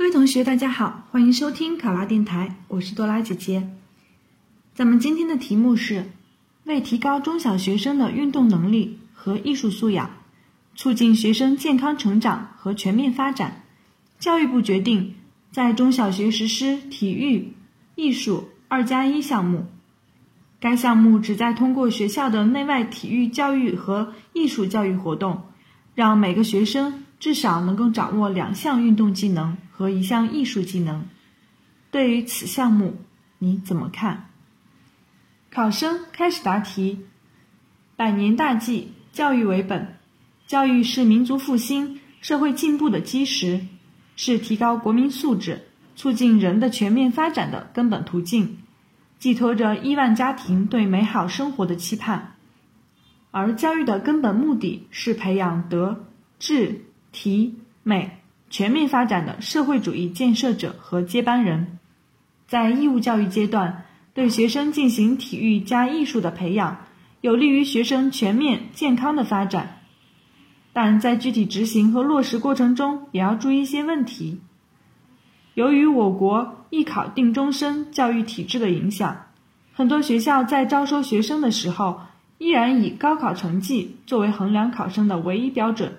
[0.00, 3.68] 各位同学，大家好，欢迎收听考拉电台，我是多拉姐姐。
[4.72, 6.06] 咱们今天的题目是：
[6.64, 10.10] 为提高中小学生的运动能力和艺术素养，
[10.74, 13.66] 促进学生健康成长和全面发展，
[14.18, 15.16] 教育部决定
[15.52, 17.52] 在中小学实施体育、
[17.94, 19.66] 艺术“二加一”项目。
[20.60, 25.42] 该项目旨在通过学校的内外体育教育和艺术教育活动，
[25.94, 29.56] 让每个学生至少能够掌握两项运动技能。
[29.80, 31.06] 和一项艺术技能，
[31.90, 33.00] 对于此项目
[33.38, 34.28] 你怎么看？
[35.50, 37.06] 考生开始答题。
[37.96, 39.96] 百年大计，教育为本，
[40.46, 43.68] 教育是民族复兴、社会进步的基石，
[44.16, 45.62] 是提高国民素质、
[45.96, 48.58] 促进人的全面发展的根本途径，
[49.18, 52.34] 寄托着亿万家庭对美好生活的期盼。
[53.30, 56.04] 而教育的根本目的是培养德、
[56.38, 58.16] 智、体、美。
[58.52, 61.78] 全面发展的社会主义建设者和接班人，
[62.48, 66.78] 在义务教育阶段对学生进行体育加艺术的培养，
[67.20, 69.76] 有利于学生全面健康的发展。
[70.72, 74.40] 但在具体执行和落实过程中，也要注意一些问题。
[75.54, 79.26] 由于我国艺考定终身教育体制的影响，
[79.72, 82.00] 很多学校在招收学生的时候，
[82.38, 85.92] 依然以高考成绩作为衡量考生的唯一标准。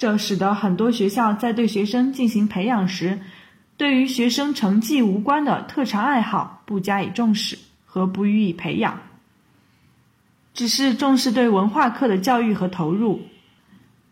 [0.00, 3.20] 这使得很多学校在对学生进行培养时，
[3.76, 8.98] 对于学生成绩无关的特长爱好不加以重视和不予以培养，
[10.54, 13.20] 只是重视对文化课的教育和投入。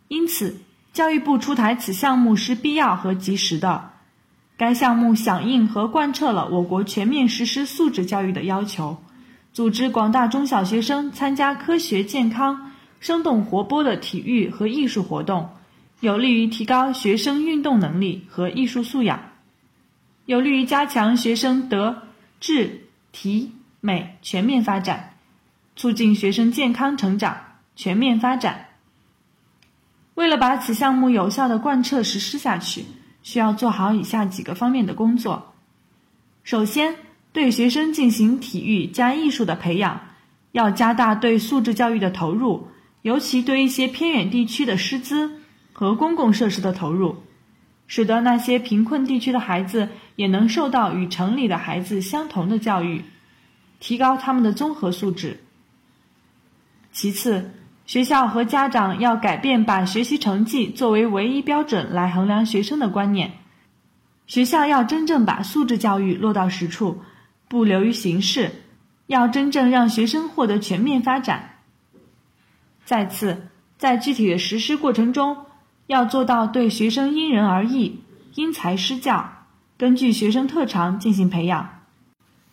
[0.09, 0.59] 因此，
[0.93, 3.93] 教育部出台此项目是必要和及时的。
[4.59, 8.99] 该项目响应和贯彻了我国全面实施素质教育的要求，
[9.55, 15.49] 组织广大中小学生参加科学、健康、生动活泼的体育和艺术活动。
[16.01, 19.33] 有利于提高学生运动能力和艺术素养，
[20.27, 22.03] 有利于加强学生德、
[22.39, 25.15] 智、体、美全面发展，
[25.75, 27.39] 促进学生健康成长、
[27.75, 28.67] 全面发展。
[30.15, 32.85] 为了把此项目有效的贯彻实施下去，
[33.25, 35.53] 需要做好以下几个方面的工作。
[36.45, 36.95] 首先，
[37.33, 40.01] 对学生进行体育加艺术的培养，
[40.53, 42.69] 要加大对素质教育的投入，
[43.03, 45.38] 尤其对一些偏远地区的师资。
[45.79, 47.23] 和公共设施的投入，
[47.87, 53.05] 使得那些贫困地区的孩子也能受到与城里的孩子相同的教育，
[53.79, 55.39] 提高他们的综合素质。
[56.91, 57.53] 其次，
[57.87, 63.35] 学校和家长要改变把学习成绩作为唯一标准来衡量学生的观念，
[64.27, 67.03] 学校要真正把素质教育落到实处，
[67.47, 68.51] 不流于形式，
[69.07, 71.61] 要真正让学生获得全面发展。
[72.85, 73.47] 再次，
[73.77, 75.45] 在具体的实施过程中。
[75.89, 78.01] 要做到对学生因人而异、
[78.35, 79.47] 因材施教，
[79.79, 81.81] 根据学生特长进行培养。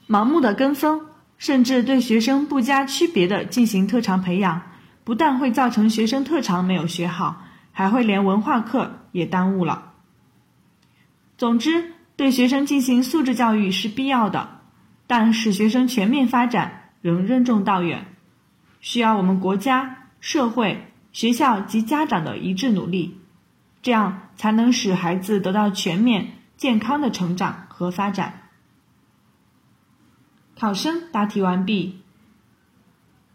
[0.08, 1.02] 盲目的跟风，
[1.38, 4.62] 甚至对学生不加区别的进行特长培养，
[5.04, 7.42] 不但会造成学生特长没有学好，
[7.74, 9.92] 还会连文化课也耽误了。
[11.38, 14.62] 总之，对学生进行素质教育是必要的，
[15.08, 18.06] 但使学生全面发展仍任重道远，
[18.80, 23.20] 需要我们国家、社会、学校及家长的一致努力。
[23.86, 28.50] 这样才能使孩子得到全面健康的成长和发展。
[30.60, 32.02] 考生答题完毕。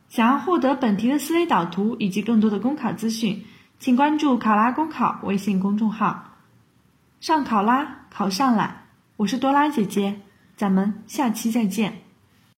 [0.08, 3.44] 想要获得本题的思维导图以及更多的公考资讯，
[3.78, 6.34] 请关注“考拉公考”微信公众号。
[7.20, 8.86] 上考拉，考上了！
[9.18, 10.20] 我是多拉姐姐，
[10.56, 12.02] 咱们下期再见。